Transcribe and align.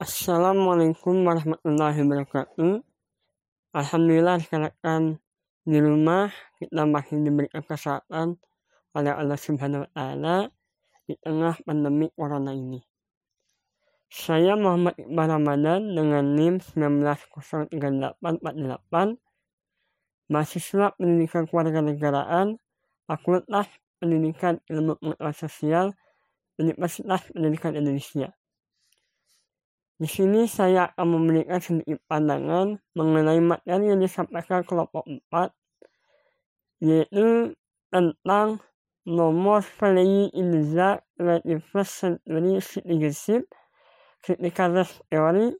Assalamualaikum 0.00 1.28
warahmatullahi 1.28 2.00
wabarakatuh. 2.00 2.80
Alhamdulillah 3.76 4.40
sekarang 4.40 5.20
di 5.68 5.76
rumah 5.76 6.32
kita 6.56 6.88
masih 6.88 7.20
diberikan 7.20 7.60
kesehatan 7.60 8.40
oleh 8.96 9.12
Allah 9.12 9.36
Subhanahu 9.36 9.84
wa 9.84 9.90
taala 9.92 10.48
di 11.04 11.20
tengah 11.20 11.52
pandemi 11.68 12.08
corona 12.16 12.56
ini. 12.56 12.80
Saya 14.08 14.56
Muhammad 14.56 14.96
Iqbal 14.96 15.36
Ramadan 15.36 15.92
dengan 15.92 16.32
NIM 16.32 16.64
19083848 17.68 19.20
mahasiswa 20.32 20.96
pendidikan 20.96 21.44
kewarganegaraan 21.44 22.56
Fakultas 23.04 23.68
Pendidikan 24.00 24.64
Ilmu 24.64 24.96
Pengetahuan 24.96 25.36
Sosial 25.36 25.92
Universitas 26.56 27.28
Pendidikan 27.36 27.76
Indonesia. 27.76 28.39
Di 30.00 30.08
sini 30.08 30.48
saya 30.48 30.88
akan 30.96 31.06
memberikan 31.12 31.60
sedikit 31.60 32.00
pandangan 32.08 32.80
mengenai 32.96 33.36
materi 33.44 33.92
yang 33.92 34.00
disampaikan 34.00 34.64
kelompok 34.64 35.04
4, 35.04 35.52
yaitu 36.80 37.52
tentang 37.92 38.64
nomor 39.04 39.60
play 39.76 40.32
in 40.32 40.56
the 40.56 40.96
21st 41.20 41.92
century 41.92 42.56
citizenship, 42.64 43.44
critical 44.24 44.72
race 44.72 44.96
theory, 45.12 45.52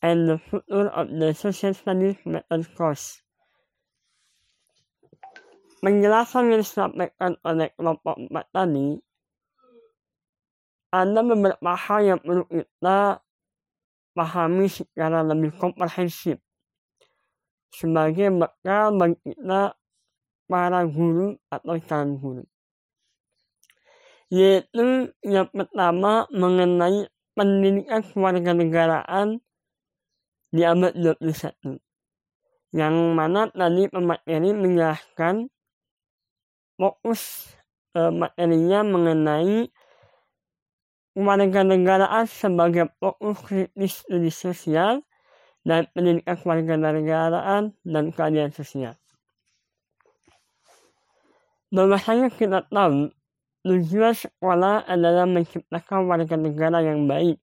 and 0.00 0.32
the 0.32 0.40
future 0.40 0.88
of 0.88 1.12
the 1.12 1.36
social 1.36 1.76
studies 1.76 2.16
method 2.24 2.64
course. 2.80 3.20
Penjelasan 5.84 6.48
yang 6.48 6.64
disampaikan 6.64 7.36
oleh 7.44 7.68
kelompok 7.76 8.16
4 8.32 8.48
tadi, 8.48 8.96
ada 10.88 11.20
beberapa 11.20 11.72
hal 11.76 12.00
yang 12.00 12.20
perlu 12.24 12.48
kita 12.48 13.20
pahami 14.14 14.70
secara 14.70 15.20
lebih 15.26 15.52
komprehensif 15.58 16.38
sebagai 17.74 18.30
bekal 18.30 18.94
bagi 18.94 19.18
kita 19.26 19.74
para 20.46 20.80
guru 20.86 21.34
atau 21.50 21.74
calon 21.82 22.10
guru. 22.22 22.44
Yaitu 24.30 25.10
yang 25.26 25.50
pertama 25.50 26.30
mengenai 26.30 27.10
pendidikan 27.34 28.00
kewarganegaraan 28.06 29.42
di 30.54 30.62
abad 30.62 30.94
21. 30.94 31.82
Yang 32.74 32.94
mana 33.14 33.50
tadi 33.50 33.90
pemateri 33.90 34.50
menjelaskan 34.54 35.50
fokus 36.78 37.54
eh, 37.94 38.10
materinya 38.10 38.82
mengenai 38.82 39.70
kewarganegaraan 41.14 42.26
sebagai 42.26 42.90
fokus 42.98 43.38
kritis 43.46 44.02
studi 44.02 44.34
sosial 44.34 45.06
dan 45.62 45.86
pendidikan 45.94 46.36
kewarganegaraan 46.36 47.72
dan 47.86 48.04
keadilan 48.10 48.50
sosial. 48.50 48.94
Bahwasanya 51.70 52.30
kita 52.34 52.66
tahu 52.70 53.10
tujuan 53.64 54.14
sekolah 54.14 54.84
adalah 54.84 55.24
menciptakan 55.24 56.06
warga 56.06 56.36
negara 56.36 56.84
yang 56.84 57.08
baik 57.08 57.40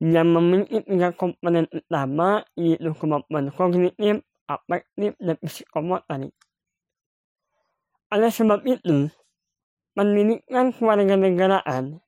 yang 0.00 0.28
memiliki 0.32 0.84
tiga 0.84 1.12
komponen 1.12 1.68
utama 1.72 2.44
yaitu 2.56 2.92
kemampuan 2.96 3.48
kognitif, 3.52 4.24
afektif, 4.44 5.16
dan 5.20 5.36
psikomotorik. 5.40 6.34
Oleh 8.12 8.30
sebab 8.30 8.62
itu, 8.64 9.10
pendidikan 9.96 10.70
kewarganegaraan 10.70 11.98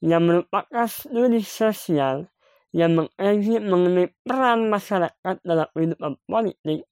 yang 0.00 0.24
merupakan 0.24 0.88
studi 0.88 1.44
sosial 1.44 2.28
yang 2.72 2.96
mengkaji 2.96 3.60
mengenai 3.60 4.08
peran 4.24 4.70
masyarakat 4.72 5.36
dalam 5.44 5.68
kehidupan 5.76 6.16
politik 6.24 6.88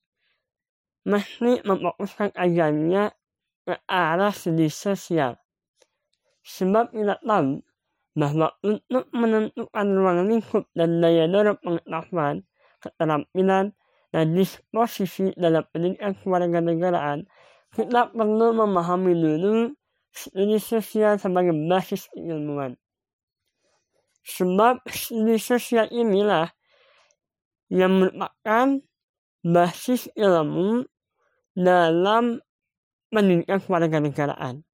mesti 1.08 1.64
memfokuskan 1.64 2.36
kajiannya 2.36 3.14
ke 3.64 3.74
arah 3.88 4.34
studi 4.34 4.68
sosial. 4.68 5.40
Sebab 6.44 6.92
kita 6.92 7.16
tahu 7.24 7.64
bahwa 8.18 8.52
untuk 8.60 9.08
menentukan 9.14 9.86
ruang 9.88 10.26
lingkup 10.28 10.68
dan 10.74 10.98
daya 10.98 11.30
dorong 11.30 11.60
pengetahuan, 11.64 12.44
keterampilan, 12.82 13.72
dan 14.08 14.26
disposisi 14.32 15.32
dalam 15.36 15.64
pendidikan 15.70 16.16
kewarganegaraan, 16.16 17.28
kita 17.76 18.08
perlu 18.10 18.56
memahami 18.56 19.12
dulu 19.12 19.72
studi 20.10 20.58
sosial 20.58 21.20
sebagai 21.20 21.52
basis 21.54 22.08
ilmuwan. 22.16 22.74
Sebab 24.28 24.84
studi 24.92 25.40
sosial 25.40 25.88
inilah 25.88 26.52
yang 27.72 27.96
merupakan 27.96 28.76
basis 29.40 30.12
ilmu 30.12 30.84
dalam 31.56 32.36
pendidikan 33.08 33.56
kewarganegaraan. 33.64 34.68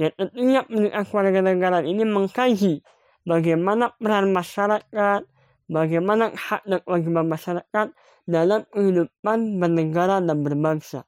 Ya 0.00 0.08
tentunya 0.16 0.64
pendidikan 0.64 1.04
kewarganegaraan 1.04 1.84
ini 1.84 2.08
mengkaji 2.08 2.80
bagaimana 3.28 3.92
peran 4.00 4.32
masyarakat, 4.32 5.28
bagaimana 5.68 6.32
hak 6.32 6.64
dan 6.64 6.80
kewajiban 6.88 7.28
masyarakat 7.28 7.86
dalam 8.24 8.64
kehidupan 8.72 9.60
bernegara 9.60 10.24
dan 10.24 10.40
berbangsa. 10.40 11.04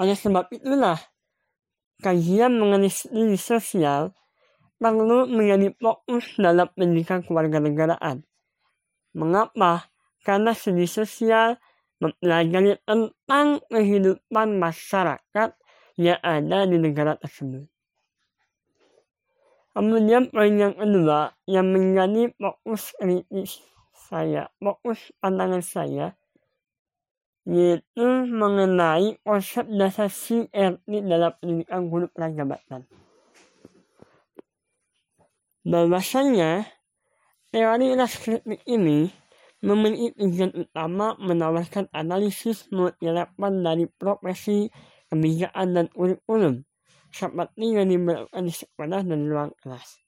Oleh 0.00 0.16
sebab 0.16 0.48
itulah, 0.48 0.96
kajian 2.00 2.56
mengenai 2.56 2.88
studi 2.88 3.36
sosial 3.36 4.16
perlu 4.82 5.30
menjadi 5.30 5.70
fokus 5.78 6.34
dalam 6.34 6.66
pendidikan 6.74 7.22
kewarganegaraan. 7.22 8.26
Mengapa? 9.14 9.86
Karena 10.26 10.50
studi 10.50 10.90
sosial 10.90 11.54
mempelajari 12.02 12.82
tentang 12.82 13.62
kehidupan 13.70 14.58
masyarakat 14.58 15.54
yang 15.94 16.18
ada 16.18 16.66
di 16.66 16.82
negara 16.82 17.14
tersebut. 17.14 17.70
Kemudian 19.72 20.28
poin 20.28 20.52
yang 20.52 20.74
kedua 20.74 21.32
yang 21.46 21.70
menjadi 21.70 22.34
fokus 22.36 22.92
kritis 22.98 23.62
saya, 23.94 24.50
fokus 24.58 25.14
pandangan 25.22 25.62
saya, 25.64 26.12
yaitu 27.46 28.06
mengenai 28.28 29.16
konsep 29.24 29.64
dasar 29.70 30.12
CRT 30.12 30.86
dalam 31.06 31.32
pendidikan 31.40 31.88
guru 31.88 32.06
prajabatan 32.12 32.84
bahwasanya 35.62 36.66
teori 37.54 37.94
kritik 37.94 38.62
ini 38.66 39.10
memiliki 39.62 40.10
tujuan 40.18 40.52
utama 40.58 41.14
menawarkan 41.22 41.86
analisis 41.94 42.66
multilevel 42.74 43.62
dari 43.62 43.86
profesi, 43.86 44.66
kebijakan, 45.06 45.68
dan 45.70 45.86
kurikulum 45.94 46.66
seperti 47.14 47.76
yang 47.76 47.86
diberlakukan 47.86 48.42
di 48.42 48.54
sekolah 48.56 49.00
dan 49.06 49.20
ruang 49.28 49.52
kelas. 49.62 50.02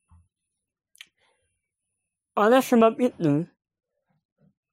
Oleh 2.34 2.58
sebab 2.58 2.98
itu, 2.98 3.46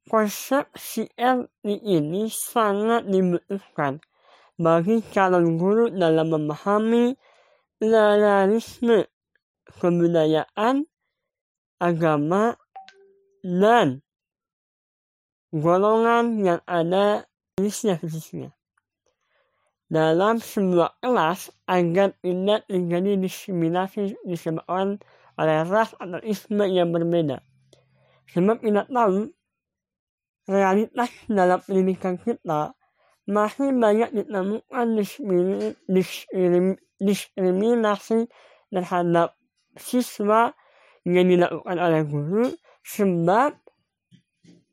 konsep 0.10 0.66
CLT 0.74 1.62
ini 1.86 2.26
sangat 2.34 3.06
dibutuhkan 3.06 4.02
bagi 4.58 5.06
calon 5.14 5.62
guru 5.62 5.94
dalam 5.94 6.34
memahami 6.34 7.14
pluralisme 7.78 9.11
kebudayaan, 9.80 10.88
agama, 11.80 12.60
dan 13.44 14.04
golongan 15.52 16.40
yang 16.40 16.62
ada 16.64 17.28
jenisnya 17.60 18.00
khususnya 18.00 18.56
dalam 19.92 20.40
sebuah 20.40 21.04
kelas 21.04 21.52
agar 21.68 22.16
tidak 22.24 22.64
terjadi 22.72 23.20
diskriminasi 23.20 24.16
disebabkan 24.24 25.04
oleh 25.36 25.68
ras 25.68 25.92
atau 26.00 26.24
isme 26.24 26.64
yang 26.72 26.96
berbeda. 26.96 27.44
Sebab 28.32 28.64
kita 28.64 28.88
tahu 28.88 29.28
realitas 30.48 31.12
dalam 31.28 31.60
pendidikan 31.60 32.16
kita 32.16 32.72
masih 33.28 33.76
banyak 33.76 34.16
ditemukan 34.16 34.88
diskriminasi 37.04 38.32
terhadap 38.72 39.36
siswa 39.78 40.52
yang 41.08 41.28
dilakukan 41.28 41.78
oleh 41.78 42.02
guru 42.06 42.46
sebab 42.82 43.58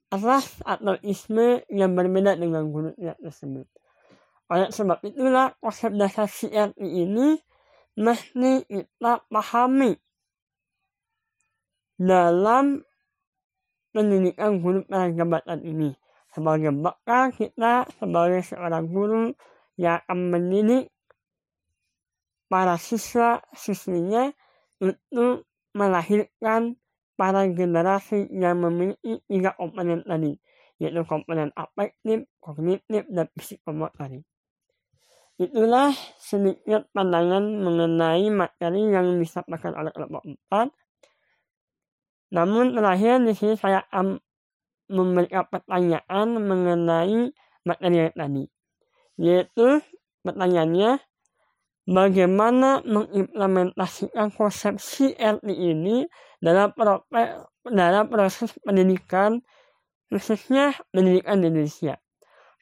ras 0.08 0.48
atau 0.64 0.96
isme 1.04 1.62
yang 1.68 1.92
berbeda 1.92 2.36
dengan 2.36 2.68
guru 2.72 2.96
tersebut. 2.96 3.68
Oleh 4.48 4.72
sebab 4.72 5.04
itulah 5.04 5.52
konsep 5.60 5.92
dasar 5.92 6.24
CRI 6.24 6.88
ini 7.04 7.36
mesti 8.00 8.64
kita 8.64 9.28
pahami 9.28 9.92
dalam 12.00 12.80
pendidikan 13.92 14.62
guru 14.62 14.86
jabatan 14.88 15.60
ini 15.66 15.90
sebagai 16.32 16.70
bakal 16.70 17.34
kita 17.34 17.84
sebagai 17.98 18.46
seorang 18.46 18.86
guru 18.88 19.34
yang 19.74 20.00
akan 20.06 20.18
mendidik 20.32 20.94
para 22.46 22.78
siswa 22.80 23.42
siswinya 23.52 24.32
untuk 24.78 25.46
melahirkan 25.74 26.78
para 27.18 27.46
generasi 27.50 28.30
yang 28.30 28.62
memiliki 28.62 29.18
tiga 29.26 29.54
komponen 29.58 30.06
tadi, 30.06 30.38
yaitu 30.78 31.02
komponen 31.02 31.50
afektif, 31.58 32.30
kognitif, 32.38 33.02
dan 33.10 33.26
psikomotorik. 33.34 34.22
Itulah 35.38 35.94
sedikit 36.18 36.90
pandangan 36.90 37.42
mengenai 37.62 38.26
materi 38.30 38.90
yang 38.90 39.22
disampaikan 39.22 39.74
oleh 39.78 39.94
kelompok 39.94 40.26
4. 40.50 40.70
Namun 42.34 42.74
terakhir 42.74 43.22
di 43.22 43.34
sini 43.38 43.54
saya 43.54 43.86
memberikan 44.90 45.46
pertanyaan 45.46 46.26
mengenai 46.42 47.30
materi 47.62 47.96
yang 48.02 48.14
tadi. 48.18 48.44
Yaitu 49.18 49.82
pertanyaannya, 50.26 50.98
bagaimana 51.88 52.84
mengimplementasikan 52.84 54.28
konsepsi 54.36 55.16
RT 55.16 55.48
ini 55.48 56.04
dalam, 56.36 56.76
dalam 57.64 58.04
proses 58.12 58.52
pendidikan 58.60 59.40
khususnya 60.12 60.76
pendidikan 60.92 61.40
di 61.40 61.48
Indonesia. 61.48 61.96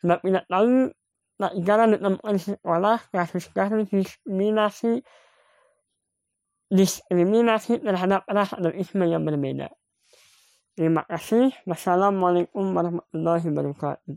Sebab 0.02 0.23
tidak 0.23 0.46
tahu 0.46 0.94
tak 1.37 1.52
jarang 1.67 1.90
ditemukan 1.93 2.32
di 2.38 2.43
sekolah 2.55 2.99
kasus-kasus 3.12 3.90
diskriminasi 3.93 5.05
diskriminasi 6.67 7.78
terhadap 7.78 8.26
ras 8.26 8.50
atau 8.50 8.75
isme 8.75 9.06
yang 9.06 9.23
berbeda. 9.23 9.70
Terima 10.75 11.06
kasih. 11.06 11.55
Wassalamualaikum 11.64 12.75
warahmatullahi 12.75 13.44
wabarakatuh. 13.49 14.17